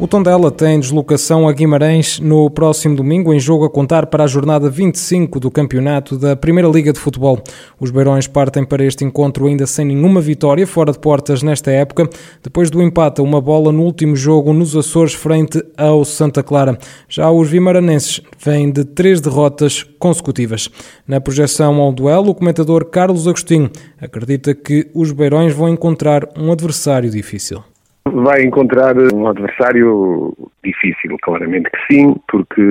O 0.00 0.06
Tondela 0.06 0.52
tem 0.52 0.78
deslocação 0.78 1.48
a 1.48 1.52
Guimarães 1.52 2.20
no 2.20 2.48
próximo 2.48 2.94
domingo, 2.94 3.34
em 3.34 3.40
jogo 3.40 3.64
a 3.64 3.70
contar 3.70 4.06
para 4.06 4.22
a 4.22 4.28
jornada 4.28 4.70
25 4.70 5.40
do 5.40 5.50
campeonato 5.50 6.16
da 6.16 6.36
Primeira 6.36 6.68
Liga 6.68 6.92
de 6.92 7.00
Futebol. 7.00 7.42
Os 7.80 7.90
Beirões 7.90 8.28
partem 8.28 8.64
para 8.64 8.84
este 8.84 9.04
encontro 9.04 9.48
ainda 9.48 9.66
sem 9.66 9.84
nenhuma 9.84 10.20
vitória 10.20 10.64
fora 10.68 10.92
de 10.92 11.00
portas 11.00 11.42
nesta 11.42 11.72
época, 11.72 12.08
depois 12.40 12.70
do 12.70 12.80
empate 12.80 13.20
a 13.20 13.24
uma 13.24 13.40
bola 13.40 13.72
no 13.72 13.82
último 13.82 14.14
jogo 14.14 14.52
nos 14.52 14.76
Açores 14.76 15.14
frente 15.14 15.60
ao 15.76 16.04
Santa 16.04 16.44
Clara. 16.44 16.78
Já 17.08 17.28
os 17.32 17.50
vimaranenses 17.50 18.20
vêm 18.38 18.70
de 18.70 18.84
três 18.84 19.20
derrotas 19.20 19.82
consecutivas. 19.98 20.70
Na 21.08 21.20
projeção 21.20 21.74
ao 21.80 21.90
duelo, 21.90 22.30
o 22.30 22.34
comentador 22.36 22.84
Carlos 22.84 23.26
Agostinho 23.26 23.68
acredita 24.00 24.54
que 24.54 24.88
os 24.94 25.10
Beirões 25.10 25.52
vão 25.52 25.68
encontrar 25.68 26.28
um 26.36 26.52
adversário 26.52 27.10
difícil 27.10 27.64
vai 28.10 28.42
encontrar 28.42 28.94
um 29.14 29.26
adversário 29.26 30.34
difícil, 30.64 31.16
claramente 31.22 31.70
que 31.70 31.94
sim, 31.94 32.14
porque 32.28 32.62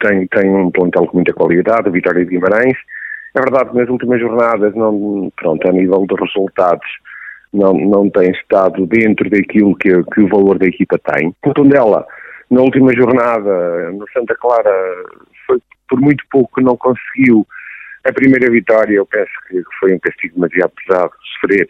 tem, 0.00 0.26
tem 0.28 0.50
um 0.50 0.70
plantel 0.70 1.06
com 1.06 1.18
muita 1.18 1.32
qualidade, 1.32 1.88
a 1.88 1.92
Vitória 1.92 2.24
de 2.24 2.30
Guimarães. 2.30 2.76
É 3.34 3.40
verdade 3.40 3.70
que 3.70 3.76
nas 3.76 3.88
últimas 3.88 4.20
jornadas, 4.20 4.74
não, 4.74 5.30
pronto, 5.36 5.68
a 5.68 5.72
nível 5.72 6.06
de 6.06 6.14
resultados, 6.14 6.86
não, 7.52 7.72
não 7.74 8.10
tem 8.10 8.30
estado 8.30 8.86
dentro 8.86 9.28
daquilo 9.28 9.76
que, 9.76 9.90
que 10.04 10.20
o 10.20 10.28
valor 10.28 10.58
da 10.58 10.66
equipa 10.66 10.98
tem. 10.98 11.34
O 11.44 11.54
Tondela, 11.54 12.06
na 12.50 12.60
última 12.60 12.92
jornada, 12.94 13.90
no 13.92 14.06
Santa 14.12 14.34
Clara, 14.36 14.72
foi 15.46 15.58
por 15.88 16.00
muito 16.00 16.24
pouco 16.30 16.54
que 16.54 16.64
não 16.64 16.76
conseguiu 16.76 17.46
a 18.06 18.12
primeira 18.12 18.50
vitória. 18.50 18.94
Eu 18.94 19.06
penso 19.06 19.32
que 19.48 19.62
foi 19.80 19.94
um 19.94 19.98
castigo 19.98 20.34
demasiado 20.34 20.72
pesado 20.86 21.12
sofrer 21.34 21.68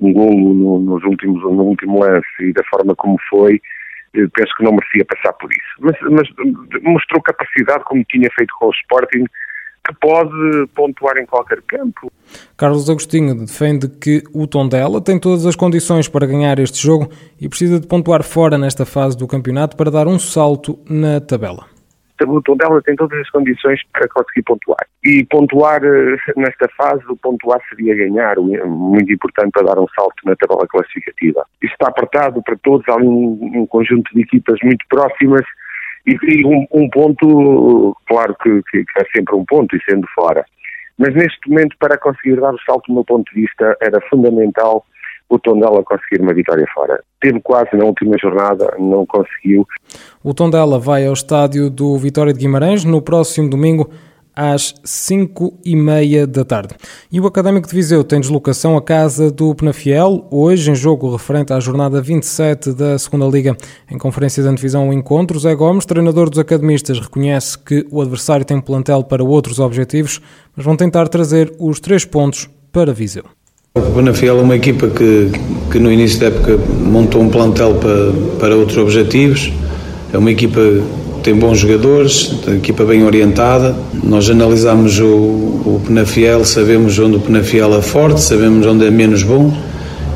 um 0.00 0.12
golo 0.12 0.54
no, 0.54 0.78
nos 0.80 1.04
últimos, 1.04 1.42
no 1.42 1.62
último 1.62 2.00
lance 2.00 2.26
e 2.40 2.52
da 2.52 2.62
forma 2.64 2.94
como 2.94 3.16
foi, 3.30 3.60
eh, 4.14 4.26
penso 4.34 4.54
que 4.56 4.64
não 4.64 4.72
merecia 4.72 5.04
passar 5.04 5.32
por 5.34 5.50
isso. 5.50 5.60
Mas, 5.80 5.96
mas, 6.10 6.28
mostrou 6.82 7.22
capacidade, 7.22 7.84
como 7.84 8.04
tinha 8.04 8.28
feito 8.36 8.52
com 8.58 8.66
o 8.66 8.70
Sporting, 8.70 9.24
que 9.86 9.94
pode 10.00 10.66
pontuar 10.74 11.16
em 11.16 11.26
qualquer 11.26 11.62
campo. 11.62 12.10
Carlos 12.56 12.90
Agostinho 12.90 13.34
defende 13.36 13.88
que 13.88 14.22
o 14.34 14.46
Tondela 14.46 15.00
tem 15.00 15.18
todas 15.18 15.46
as 15.46 15.54
condições 15.54 16.08
para 16.08 16.26
ganhar 16.26 16.58
este 16.58 16.82
jogo 16.82 17.08
e 17.40 17.48
precisa 17.48 17.78
de 17.78 17.86
pontuar 17.86 18.24
fora 18.24 18.58
nesta 18.58 18.84
fase 18.84 19.16
do 19.16 19.28
campeonato 19.28 19.76
para 19.76 19.90
dar 19.90 20.08
um 20.08 20.18
salto 20.18 20.78
na 20.88 21.20
tabela 21.20 21.75
o 22.24 22.42
Tondela 22.42 22.80
tem 22.82 22.96
todas 22.96 23.18
as 23.20 23.30
condições 23.30 23.80
para 23.92 24.08
conseguir 24.08 24.42
pontuar. 24.42 24.86
E 25.04 25.24
pontuar 25.24 25.82
eh, 25.84 26.16
nesta 26.36 26.68
fase, 26.76 27.02
o 27.08 27.16
pontuar 27.16 27.60
seria 27.68 27.94
ganhar, 27.94 28.36
muito 28.36 29.12
importante 29.12 29.50
para 29.52 29.66
dar 29.74 29.78
um 29.78 29.86
salto 29.94 30.16
na 30.24 30.36
tabela 30.36 30.66
classificativa. 30.66 31.44
Isto 31.62 31.72
está 31.72 31.88
apertado 31.88 32.42
para 32.42 32.56
todos, 32.62 32.86
há 32.88 32.96
um, 32.96 33.38
um 33.54 33.66
conjunto 33.66 34.12
de 34.14 34.22
equipas 34.22 34.58
muito 34.62 34.84
próximas 34.88 35.44
e, 36.06 36.16
e 36.22 36.46
um, 36.46 36.66
um, 36.72 36.88
ponto, 36.88 37.96
claro 38.06 38.34
que, 38.42 38.62
que, 38.70 38.84
é 38.98 39.04
sempre 39.14 39.34
um 39.34 39.44
ponto 39.44 39.76
e 39.76 39.80
sendo 39.88 40.06
fora. 40.14 40.44
Mas 40.98 41.14
neste 41.14 41.48
momento, 41.48 41.76
para 41.78 41.98
conseguir 41.98 42.40
dar 42.40 42.54
o 42.54 42.60
salto 42.64 42.86
do 42.86 42.94
meu 42.94 43.04
ponto 43.04 43.32
de 43.34 43.42
vista, 43.42 43.76
era 43.82 44.00
fundamental 44.08 44.84
o 45.28 45.38
Tondela 45.38 45.82
conseguir 45.82 46.22
uma 46.22 46.32
vitória 46.32 46.66
fora. 46.72 47.02
Teve 47.20 47.40
quase 47.40 47.76
na 47.76 47.84
última 47.84 48.16
jornada, 48.18 48.74
não 48.78 49.04
conseguiu. 49.06 49.66
O 50.22 50.32
Tondela 50.32 50.78
vai 50.78 51.06
ao 51.06 51.12
estádio 51.12 51.68
do 51.68 51.96
Vitória 51.98 52.32
de 52.32 52.38
Guimarães 52.38 52.84
no 52.84 53.02
próximo 53.02 53.50
domingo 53.50 53.90
às 54.36 54.74
5 54.84 55.60
e 55.64 55.74
meia 55.74 56.26
da 56.26 56.44
tarde. 56.44 56.74
E 57.10 57.18
o 57.18 57.26
Académico 57.26 57.66
de 57.66 57.74
Viseu 57.74 58.04
tem 58.04 58.20
deslocação 58.20 58.76
à 58.76 58.82
casa 58.82 59.30
do 59.30 59.54
Penafiel, 59.54 60.28
hoje 60.30 60.70
em 60.70 60.74
jogo 60.74 61.10
referente 61.10 61.54
à 61.54 61.58
jornada 61.58 62.02
27 62.02 62.74
da 62.74 62.98
Segunda 62.98 63.24
Liga. 63.26 63.56
Em 63.90 63.96
conferência 63.96 64.42
de 64.42 64.48
antevisão 64.48 64.82
ao 64.82 64.92
encontro, 64.92 65.38
Zé 65.38 65.54
Gomes, 65.54 65.86
treinador 65.86 66.28
dos 66.28 66.38
academistas, 66.38 67.00
reconhece 67.00 67.58
que 67.58 67.86
o 67.90 68.02
adversário 68.02 68.44
tem 68.44 68.58
um 68.58 68.60
plantel 68.60 69.02
para 69.02 69.24
outros 69.24 69.58
objetivos, 69.58 70.20
mas 70.54 70.66
vão 70.66 70.76
tentar 70.76 71.08
trazer 71.08 71.50
os 71.58 71.80
três 71.80 72.04
pontos 72.04 72.50
para 72.70 72.92
Viseu. 72.92 73.24
O 73.76 73.82
Penafiel 73.82 74.38
é 74.38 74.40
uma 74.40 74.56
equipa 74.56 74.86
que, 74.86 75.30
que 75.70 75.78
no 75.78 75.92
início 75.92 76.18
da 76.20 76.28
época 76.28 76.58
montou 76.82 77.20
um 77.20 77.28
plantel 77.28 77.74
para, 77.74 78.10
para 78.40 78.56
outros 78.56 78.78
objetivos. 78.78 79.52
É 80.14 80.16
uma 80.16 80.30
equipa 80.30 80.58
que 80.58 81.20
tem 81.22 81.34
bons 81.34 81.58
jogadores, 81.58 82.32
uma 82.46 82.56
equipa 82.56 82.86
bem 82.86 83.04
orientada. 83.04 83.76
Nós 84.02 84.30
analisamos 84.30 84.98
o, 84.98 85.04
o 85.04 85.82
Penafiel, 85.86 86.42
sabemos 86.46 86.98
onde 86.98 87.16
o 87.16 87.20
Penafiel 87.20 87.74
é 87.74 87.82
forte, 87.82 88.22
sabemos 88.22 88.66
onde 88.66 88.86
é 88.86 88.90
menos 88.90 89.22
bom 89.22 89.54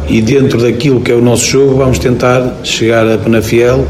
e 0.08 0.22
dentro 0.22 0.58
daquilo 0.62 1.02
que 1.02 1.12
é 1.12 1.14
o 1.14 1.20
nosso 1.20 1.44
jogo 1.44 1.76
vamos 1.76 1.98
tentar 1.98 2.60
chegar 2.64 3.06
a 3.06 3.18
Penafiel, 3.18 3.86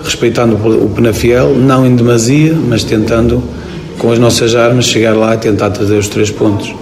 respeitando 0.00 0.54
o 0.54 0.90
Penafiel, 0.90 1.56
não 1.56 1.84
em 1.84 1.96
demasia, 1.96 2.54
mas 2.54 2.84
tentando 2.84 3.42
com 3.98 4.12
as 4.12 4.18
nossas 4.20 4.54
armas 4.54 4.84
chegar 4.84 5.16
lá 5.16 5.34
e 5.34 5.38
tentar 5.38 5.70
trazer 5.70 5.98
os 5.98 6.06
três 6.06 6.30
pontos. 6.30 6.72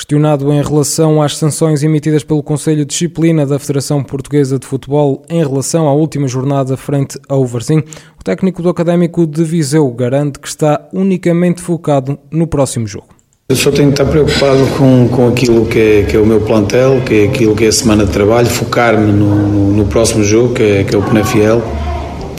Questionado 0.00 0.50
em 0.50 0.62
relação 0.62 1.20
às 1.20 1.36
sanções 1.36 1.82
emitidas 1.82 2.24
pelo 2.24 2.42
Conselho 2.42 2.78
de 2.78 2.86
Disciplina 2.86 3.44
da 3.44 3.58
Federação 3.58 4.02
Portuguesa 4.02 4.58
de 4.58 4.66
Futebol 4.66 5.22
em 5.28 5.46
relação 5.46 5.86
à 5.86 5.92
última 5.92 6.26
jornada 6.26 6.74
frente 6.74 7.20
ao 7.28 7.44
Varzim, 7.44 7.84
o 8.18 8.24
técnico 8.24 8.62
do 8.62 8.70
Académico 8.70 9.26
de 9.26 9.44
Viseu 9.44 9.86
garante 9.90 10.38
que 10.38 10.48
está 10.48 10.88
unicamente 10.90 11.60
focado 11.60 12.18
no 12.30 12.46
próximo 12.46 12.86
jogo. 12.86 13.08
Eu 13.46 13.56
só 13.56 13.70
tenho 13.70 13.92
que 13.92 14.00
estar 14.00 14.10
preocupado 14.10 14.66
com, 14.78 15.06
com 15.08 15.28
aquilo 15.28 15.66
que 15.66 15.78
é, 15.78 16.02
que 16.04 16.16
é 16.16 16.18
o 16.18 16.24
meu 16.24 16.40
plantel, 16.40 17.02
que 17.02 17.14
é 17.14 17.24
aquilo 17.26 17.54
que 17.54 17.66
é 17.66 17.68
a 17.68 17.72
semana 17.72 18.06
de 18.06 18.10
trabalho, 18.10 18.48
focar-me 18.48 19.12
no, 19.12 19.74
no, 19.74 19.84
próximo 19.84 20.24
jogo, 20.24 20.54
que 20.54 20.62
é, 20.62 20.82
que 20.82 20.94
é 20.94 20.98
o 20.98 21.02
Penafiel. 21.02 21.62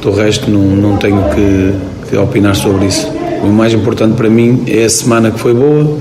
Do 0.02 0.10
resto, 0.10 0.50
não, 0.50 0.64
não 0.64 0.98
tenho 0.98 1.24
que, 1.30 2.10
que 2.10 2.18
opinar 2.18 2.56
sobre 2.56 2.88
isso. 2.88 3.08
O 3.44 3.48
mais 3.50 3.72
importante 3.72 4.16
para 4.16 4.32
mim 4.32 4.64
é 4.68 4.84
a 4.84 4.90
semana 4.90 5.30
que 5.30 5.40
foi 5.40 5.54
boa, 5.54 6.00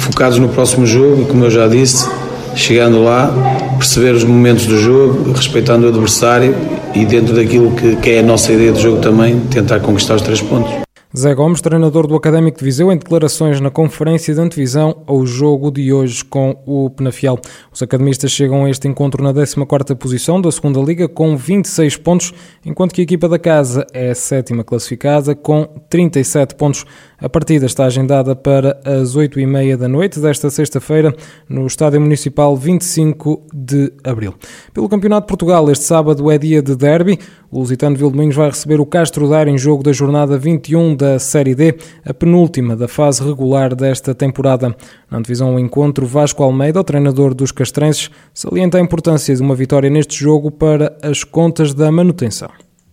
focados 0.00 0.38
no 0.38 0.48
próximo 0.48 0.86
jogo 0.86 1.26
como 1.26 1.44
eu 1.44 1.50
já 1.50 1.68
disse, 1.68 2.08
chegando 2.54 3.02
lá, 3.02 3.32
perceber 3.78 4.12
os 4.12 4.24
momentos 4.24 4.66
do 4.66 4.76
jogo, 4.78 5.32
respeitando 5.32 5.86
o 5.86 5.88
adversário 5.88 6.54
e, 6.94 7.04
dentro 7.04 7.34
daquilo 7.34 7.70
que, 7.72 7.96
que 7.96 8.10
é 8.10 8.20
a 8.20 8.22
nossa 8.22 8.52
ideia 8.52 8.72
de 8.72 8.80
jogo 8.80 8.98
também, 8.98 9.38
tentar 9.40 9.80
conquistar 9.80 10.14
os 10.14 10.22
três 10.22 10.40
pontos. 10.40 10.90
Zé 11.16 11.34
Gomes, 11.34 11.60
treinador 11.60 12.06
do 12.06 12.14
Académico 12.14 12.58
de 12.60 12.64
Viseu, 12.64 12.92
em 12.92 12.96
declarações 12.96 13.60
na 13.60 13.68
conferência 13.68 14.32
de 14.32 14.40
antevisão 14.40 15.02
ao 15.08 15.26
jogo 15.26 15.68
de 15.68 15.92
hoje 15.92 16.24
com 16.24 16.56
o 16.64 16.88
Penafiel. 16.88 17.36
Os 17.72 17.82
academistas 17.82 18.30
chegam 18.30 18.64
a 18.64 18.70
este 18.70 18.86
encontro 18.86 19.20
na 19.20 19.34
14ª 19.34 19.96
posição 19.96 20.40
da 20.40 20.52
segunda 20.52 20.78
Liga 20.78 21.08
com 21.08 21.36
26 21.36 21.96
pontos, 21.96 22.32
enquanto 22.64 22.94
que 22.94 23.00
a 23.00 23.04
equipa 23.04 23.28
da 23.28 23.40
casa 23.40 23.84
é 23.92 24.10
a 24.10 24.14
sétima 24.14 24.62
classificada 24.62 25.34
com 25.34 25.64
37 25.88 26.54
pontos. 26.54 26.86
A 27.22 27.28
partida 27.28 27.66
está 27.66 27.84
agendada 27.84 28.34
para 28.34 28.80
as 28.82 29.14
8h30 29.14 29.76
da 29.76 29.86
noite 29.86 30.18
desta 30.18 30.48
sexta-feira 30.48 31.14
no 31.46 31.66
Estádio 31.66 32.00
Municipal 32.00 32.56
25 32.56 33.42
de 33.52 33.92
Abril. 34.02 34.34
Pelo 34.72 34.88
Campeonato 34.88 35.26
de 35.26 35.28
Portugal, 35.28 35.70
este 35.70 35.84
sábado 35.84 36.30
é 36.30 36.38
dia 36.38 36.62
de 36.62 36.74
derby. 36.74 37.18
O 37.50 37.58
Lusitano 37.58 37.94
de 37.94 38.00
Vildomingos 38.00 38.36
vai 38.36 38.48
receber 38.48 38.80
o 38.80 38.86
Castro 38.86 39.28
Daire 39.28 39.50
em 39.50 39.58
jogo 39.58 39.82
da 39.82 39.92
jornada 39.92 40.38
21 40.38 40.96
da 40.96 41.18
Série 41.18 41.54
D, 41.54 41.74
a 42.06 42.14
penúltima 42.14 42.74
da 42.74 42.88
fase 42.88 43.22
regular 43.22 43.74
desta 43.74 44.14
temporada. 44.14 44.74
Na 45.10 45.20
divisão 45.20 45.50
ao 45.50 45.60
encontro, 45.60 46.06
Vasco 46.06 46.42
Almeida, 46.42 46.80
o 46.80 46.84
treinador 46.84 47.34
dos 47.34 47.52
castrenses, 47.52 48.10
salienta 48.32 48.78
a 48.78 48.80
importância 48.80 49.36
de 49.36 49.42
uma 49.42 49.54
vitória 49.54 49.90
neste 49.90 50.18
jogo 50.18 50.50
para 50.50 50.96
as 51.02 51.22
contas 51.22 51.74
da 51.74 51.92
manutenção. 51.92 52.48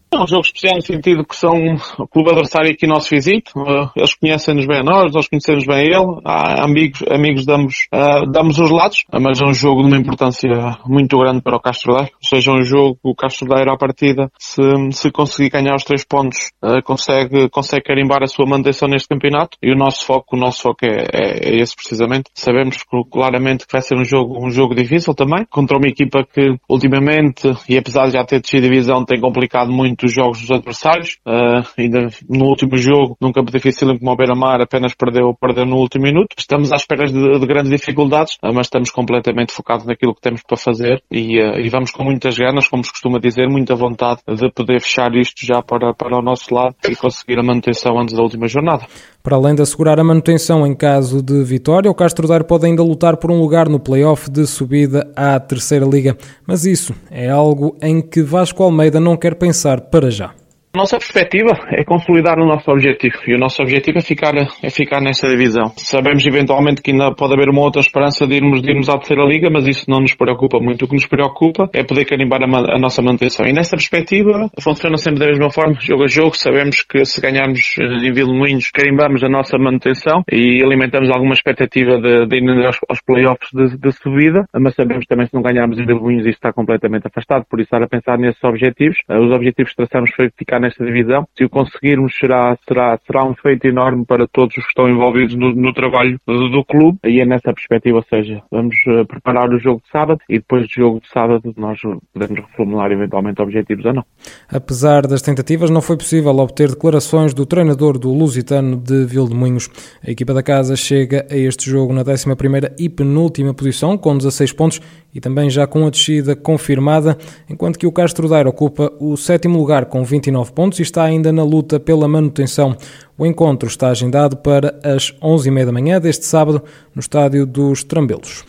É 0.09 0.17
um 0.17 0.25
jogo 0.25 0.41
especial 0.41 0.75
no 0.75 0.81
sentido 0.81 1.25
que 1.25 1.35
são 1.35 1.75
o 1.99 2.07
clube 2.07 2.29
adversário 2.29 2.71
aqui 2.71 2.87
nosso 2.87 3.09
visito. 3.09 3.51
Uh, 3.57 3.91
eles 3.93 4.13
conhecem-nos 4.15 4.65
bem 4.65 4.79
a 4.79 4.83
nós, 4.83 5.11
nós 5.13 5.27
conhecemos 5.27 5.65
bem 5.65 5.87
ele. 5.87 6.21
Há 6.23 6.63
amigos, 6.63 7.03
amigos 7.09 7.45
damos, 7.45 7.87
uh, 7.93 8.25
damos 8.31 8.57
os 8.57 8.71
lados, 8.71 9.03
mas 9.11 9.41
é 9.41 9.45
um 9.45 9.53
jogo 9.53 9.81
de 9.81 9.87
uma 9.87 9.97
importância 9.97 10.49
muito 10.85 11.17
grande 11.19 11.41
para 11.41 11.57
o 11.57 11.59
Castro 11.59 11.93
Daire. 11.93 12.11
Ou 12.13 12.29
seja, 12.29 12.51
um 12.53 12.63
jogo 12.63 12.95
que 12.95 13.09
o 13.09 13.15
Castro 13.15 13.49
Daire 13.49 13.69
à 13.69 13.75
partida, 13.75 14.31
se, 14.39 14.61
se 14.91 15.11
conseguir 15.11 15.49
ganhar 15.49 15.75
os 15.75 15.83
três 15.83 16.05
pontos, 16.05 16.51
uh, 16.63 16.81
consegue, 16.83 17.49
consegue 17.49 17.83
carimbar 17.83 18.23
a 18.23 18.27
sua 18.27 18.45
manutenção 18.45 18.87
neste 18.87 19.09
campeonato. 19.09 19.57
E 19.61 19.73
o 19.73 19.75
nosso 19.75 20.05
foco, 20.05 20.37
o 20.37 20.39
nosso 20.39 20.61
foco 20.61 20.85
é, 20.85 21.05
é, 21.13 21.49
é 21.49 21.61
esse 21.61 21.75
precisamente. 21.75 22.29
Sabemos 22.33 22.77
claramente 23.11 23.67
que 23.67 23.73
vai 23.73 23.81
ser 23.81 23.97
um 23.97 24.05
jogo, 24.05 24.37
um 24.41 24.49
jogo 24.49 24.73
difícil 24.73 25.13
também, 25.13 25.45
contra 25.49 25.77
uma 25.77 25.87
equipa 25.87 26.23
que 26.23 26.55
ultimamente, 26.69 27.51
e 27.67 27.77
apesar 27.77 28.05
de 28.07 28.13
já 28.13 28.23
ter 28.23 28.39
descido 28.39 28.69
divisão, 28.69 29.03
tem 29.03 29.19
complicado 29.19 29.69
muito 29.69 29.96
muito 29.97 30.05
dos 30.05 30.13
jogos 30.13 30.41
dos 30.41 30.51
adversários. 30.51 31.17
Uh, 31.25 31.65
ainda 31.77 32.07
no 32.29 32.45
último 32.45 32.77
jogo, 32.77 33.17
num 33.19 33.31
campo 33.31 33.51
difícil 33.51 33.87
como 33.97 34.11
o 34.11 34.15
Beira-Mar, 34.15 34.61
apenas 34.61 34.93
perdeu, 34.93 35.33
perdeu 35.39 35.65
no 35.65 35.77
último 35.77 36.03
minuto. 36.03 36.35
Estamos 36.37 36.71
à 36.71 36.75
espera 36.75 37.05
de, 37.05 37.39
de 37.39 37.45
grandes 37.45 37.71
dificuldades, 37.71 38.35
uh, 38.43 38.53
mas 38.53 38.67
estamos 38.67 38.91
completamente 38.91 39.51
focados 39.51 39.85
naquilo 39.85 40.13
que 40.13 40.21
temos 40.21 40.41
para 40.43 40.57
fazer 40.57 41.01
e, 41.11 41.39
uh, 41.39 41.59
e, 41.59 41.69
vamos 41.69 41.91
com 41.91 42.03
muitas 42.03 42.37
ganas, 42.37 42.67
como 42.67 42.83
se 42.83 42.91
costuma 42.91 43.19
dizer, 43.19 43.47
muita 43.47 43.75
vontade 43.75 44.21
de 44.27 44.51
poder 44.51 44.79
fechar 44.81 45.13
isto 45.15 45.45
já 45.45 45.61
para, 45.61 45.93
para 45.93 46.17
o 46.17 46.21
nosso 46.21 46.53
lado 46.53 46.75
e 46.87 46.95
conseguir 46.95 47.39
a 47.39 47.43
manutenção 47.43 47.99
antes 47.99 48.15
da 48.15 48.21
última 48.21 48.47
jornada. 48.47 48.85
Para 49.23 49.35
além 49.35 49.55
de 49.55 49.61
assegurar 49.61 49.99
a 49.99 50.03
manutenção 50.05 50.65
em 50.65 50.73
caso 50.73 51.21
de 51.21 51.43
vitória, 51.43 51.91
o 51.91 51.93
Castro 51.93 52.29
Daire 52.29 52.45
pode 52.45 52.65
ainda 52.65 52.81
lutar 52.81 53.17
por 53.17 53.29
um 53.29 53.41
lugar 53.41 53.67
no 53.67 53.77
play-off 53.77 54.29
de 54.31 54.47
subida 54.47 55.11
à 55.15 55.37
terceira 55.37 55.85
liga. 55.85 56.17
Mas 56.47 56.65
isso 56.65 56.95
é 57.11 57.29
algo 57.29 57.75
em 57.81 58.01
que 58.01 58.21
Vasco 58.21 58.63
Almeida 58.63 59.01
não 59.01 59.17
quer 59.17 59.35
pensar 59.35 59.81
para 59.91 60.09
já. 60.11 60.33
Nossa 60.77 60.99
perspectiva 60.99 61.53
é 61.71 61.83
consolidar 61.83 62.37
o 62.37 62.45
nosso 62.45 62.69
objetivo 62.69 63.17
e 63.25 63.33
o 63.33 63.39
nosso 63.39 63.63
objetivo 63.63 63.97
é 63.97 64.01
ficar, 64.01 64.35
é 64.61 64.69
ficar 64.69 65.01
nessa 65.01 65.27
divisão. 65.27 65.73
Sabemos 65.75 66.23
eventualmente 66.23 66.83
que 66.83 66.91
ainda 66.91 67.11
pode 67.15 67.33
haver 67.33 67.49
uma 67.49 67.61
outra 67.61 67.81
esperança 67.81 68.27
de 68.27 68.35
irmos, 68.35 68.61
de 68.61 68.69
irmos 68.69 68.87
à 68.87 68.93
terceira 68.93 69.25
liga, 69.25 69.49
mas 69.51 69.65
isso 69.65 69.89
não 69.89 70.01
nos 70.01 70.13
preocupa 70.13 70.59
muito. 70.59 70.85
O 70.85 70.87
que 70.87 70.93
nos 70.93 71.07
preocupa 71.07 71.67
é 71.73 71.83
poder 71.83 72.05
carimbar 72.05 72.43
a, 72.43 72.75
a 72.75 72.77
nossa 72.77 73.01
manutenção. 73.01 73.47
E 73.47 73.53
nessa 73.53 73.75
perspectiva 73.75 74.51
funciona 74.61 74.97
sempre 74.97 75.21
da 75.21 75.25
mesma 75.25 75.49
forma, 75.49 75.73
jogo 75.81 76.03
a 76.03 76.07
jogo. 76.07 76.37
Sabemos 76.37 76.83
que 76.83 77.03
se 77.05 77.19
ganharmos 77.19 77.75
em 77.79 78.13
Vilmoinhos, 78.13 78.69
carimbamos 78.69 79.23
a 79.23 79.29
nossa 79.29 79.57
manutenção 79.57 80.21
e 80.31 80.63
alimentamos 80.63 81.09
alguma 81.09 81.33
expectativa 81.33 81.99
de, 81.99 82.27
de 82.27 82.37
ir 82.37 82.65
aos, 82.67 82.77
aos 82.87 83.01
playoffs 83.01 83.49
de, 83.51 83.79
de, 83.79 83.91
subida, 83.93 84.45
mas 84.53 84.75
sabemos 84.75 85.07
também 85.07 85.25
se 85.25 85.33
não 85.33 85.41
ganharmos 85.41 85.79
em 85.79 85.85
Vilmoinhos 85.87 86.27
isso 86.27 86.37
está 86.37 86.53
completamente 86.53 87.07
afastado, 87.07 87.45
por 87.49 87.59
isso 87.59 87.65
estar 87.65 87.81
a 87.81 87.87
pensar 87.87 88.19
nesses 88.19 88.43
objetivos. 88.43 88.95
Os 89.09 89.31
objetivos 89.31 89.71
que 89.71 89.77
traçamos 89.77 90.11
foi 90.15 90.29
ficar 90.37 90.66
nesta 90.67 90.85
divisão. 90.85 91.27
Se 91.35 91.45
o 91.45 91.49
conseguirmos, 91.49 92.15
será, 92.17 92.57
será, 92.67 92.99
será 93.05 93.25
um 93.25 93.33
feito 93.35 93.65
enorme 93.65 94.05
para 94.05 94.27
todos 94.27 94.55
os 94.57 94.63
que 94.63 94.69
estão 94.69 94.89
envolvidos 94.89 95.35
no, 95.35 95.53
no 95.53 95.73
trabalho 95.73 96.19
do, 96.27 96.49
do, 96.49 96.65
clube. 96.65 96.99
E 97.05 97.19
é 97.21 97.25
nessa 97.25 97.53
perspectiva, 97.53 97.97
ou 97.97 98.05
seja, 98.09 98.41
vamos 98.51 98.75
uh, 98.87 99.05
preparar 99.05 99.49
o 99.49 99.59
jogo 99.59 99.81
de 99.83 99.89
sábado 99.91 100.19
e 100.29 100.37
depois 100.37 100.67
do 100.67 100.73
jogo 100.73 100.99
de 100.99 101.09
sábado 101.09 101.53
nós 101.57 101.79
podemos 102.13 102.37
reformular 102.37 102.91
eventualmente 102.91 103.41
objetivos 103.41 103.85
ou 103.85 103.93
não. 103.93 104.05
Apesar 104.51 105.07
das 105.07 105.21
tentativas, 105.21 105.69
não 105.69 105.81
foi 105.81 105.97
possível 105.97 106.35
obter 106.37 106.69
declarações 106.69 107.33
do 107.33 107.45
treinador 107.45 107.97
do 107.97 108.11
Lusitano 108.13 108.77
de 108.77 109.05
Vildemunhos. 109.05 109.69
A 110.05 110.11
equipa 110.11 110.33
da 110.33 110.43
casa 110.43 110.75
chega 110.75 111.25
a 111.31 111.37
este 111.37 111.69
jogo 111.69 111.93
na 111.93 112.03
11ª 112.03 112.73
e 112.77 112.89
penúltima 112.89 113.53
posição, 113.53 113.97
com 113.97 114.17
16 114.17 114.51
pontos 114.53 114.81
e 115.13 115.19
também 115.19 115.49
já 115.49 115.65
com 115.65 115.85
a 115.85 115.89
descida 115.89 116.35
confirmada, 116.35 117.17
enquanto 117.49 117.79
que 117.79 117.87
o 117.87 117.91
Castro 117.91 118.29
Daire 118.29 118.47
ocupa 118.47 118.93
o 118.99 119.17
sétimo 119.17 119.57
lugar 119.57 119.85
com 119.85 120.03
29 120.03 120.46
pontos 120.51 120.79
e 120.79 120.81
está 120.81 121.03
ainda 121.03 121.31
na 121.31 121.43
luta 121.43 121.79
pela 121.79 122.07
manutenção. 122.07 122.75
O 123.17 123.25
encontro 123.25 123.67
está 123.67 123.89
agendado 123.89 124.37
para 124.37 124.79
as 124.83 125.11
11h30 125.21 125.65
da 125.65 125.71
manhã 125.71 125.99
deste 125.99 126.25
sábado 126.25 126.63
no 126.93 126.99
estádio 126.99 127.45
dos 127.45 127.83
Trambelos. 127.83 128.43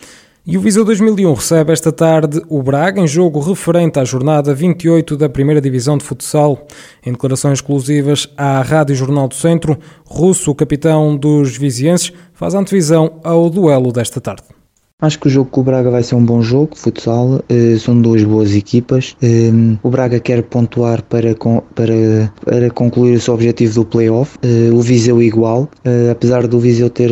E 0.45 0.57
o 0.57 0.61
Viseu 0.61 0.83
2001 0.83 1.33
recebe 1.33 1.71
esta 1.71 1.91
tarde 1.91 2.41
o 2.49 2.63
Braga 2.63 2.99
em 2.99 3.07
jogo 3.07 3.39
referente 3.39 3.99
à 3.99 4.03
jornada 4.03 4.53
28 4.53 5.15
da 5.15 5.29
primeira 5.29 5.61
divisão 5.61 5.97
de 5.97 6.03
futsal. 6.03 6.65
Em 7.05 7.11
declarações 7.11 7.59
exclusivas 7.59 8.27
à 8.35 8.61
Rádio 8.61 8.95
Jornal 8.95 9.27
do 9.27 9.35
Centro, 9.35 9.77
Russo, 10.05 10.55
capitão 10.55 11.15
dos 11.15 11.55
vizienses, 11.55 12.11
faz 12.33 12.55
antevisão 12.55 13.19
ao 13.23 13.49
duelo 13.49 13.91
desta 13.91 14.19
tarde. 14.19 14.58
Acho 15.01 15.17
que 15.17 15.27
o 15.27 15.29
jogo 15.29 15.49
com 15.49 15.61
o 15.61 15.63
Braga 15.63 15.89
vai 15.89 16.03
ser 16.03 16.15
um 16.15 16.25
bom 16.25 16.41
jogo, 16.41 16.75
futsal, 16.75 17.41
eh, 17.47 17.77
são 17.79 18.01
duas 18.01 18.21
boas 18.25 18.53
equipas. 18.53 19.15
Eh, 19.21 19.49
o 19.81 19.89
Braga 19.89 20.19
quer 20.19 20.43
pontuar 20.43 21.01
para, 21.03 21.33
para, 21.73 22.33
para 22.43 22.69
concluir 22.71 23.15
o 23.15 23.21
seu 23.21 23.33
objetivo 23.33 23.75
do 23.75 23.85
playoff, 23.85 24.37
eh, 24.43 24.69
o 24.73 24.81
Viseu 24.81 25.21
igual, 25.21 25.69
apesar 26.11 26.45
do 26.47 26.59
Viseu 26.59 26.89
ter, 26.89 27.11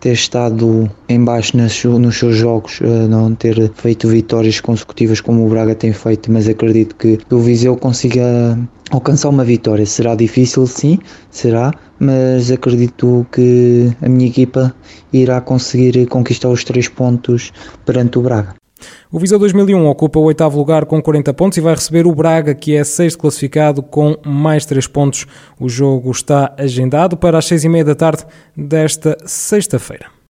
ter 0.00 0.12
estado 0.12 0.90
em 1.08 1.22
baixo 1.22 1.56
nos 1.56 2.16
seus 2.16 2.34
jogos, 2.34 2.80
não 3.08 3.32
ter 3.36 3.70
feito 3.74 4.08
vitórias 4.08 4.60
consecutivas 4.60 5.20
como 5.20 5.46
o 5.46 5.48
Braga 5.48 5.76
tem 5.76 5.92
feito, 5.92 6.32
mas 6.32 6.48
acredito 6.48 6.96
que 6.96 7.16
o 7.30 7.38
Viseu 7.38 7.76
consiga 7.76 8.58
alcançar 8.90 9.28
uma 9.28 9.44
vitória. 9.44 9.86
Será 9.86 10.14
difícil, 10.14 10.66
sim, 10.66 10.98
será, 11.30 11.72
mas 12.00 12.50
acredito 12.50 13.26
que 13.30 13.94
a 14.00 14.08
minha 14.08 14.28
equipa 14.28 14.74
irá 15.12 15.40
conseguir 15.40 16.06
conquistar 16.06 16.48
os 16.48 16.64
três 16.64 16.88
pontos 16.88 17.52
perante 17.84 18.18
o 18.18 18.22
Braga. 18.22 18.54
O 19.12 19.18
Viseu 19.18 19.38
2001 19.38 19.86
ocupa 19.86 20.18
o 20.18 20.22
oitavo 20.22 20.56
lugar 20.56 20.86
com 20.86 21.02
40 21.02 21.34
pontos 21.34 21.58
e 21.58 21.60
vai 21.60 21.74
receber 21.74 22.06
o 22.06 22.14
Braga, 22.14 22.54
que 22.54 22.74
é 22.74 22.82
sexto 22.82 23.18
classificado 23.18 23.82
com 23.82 24.16
mais 24.24 24.64
3 24.64 24.86
pontos. 24.86 25.26
O 25.58 25.68
jogo 25.68 26.10
está 26.10 26.54
agendado 26.56 27.16
para 27.16 27.36
as 27.36 27.44
seis 27.44 27.62
e 27.62 27.68
meia 27.68 27.84
da 27.84 27.94
tarde 27.94 28.24
desta 28.56 29.18
sexta-feira. 29.26 30.19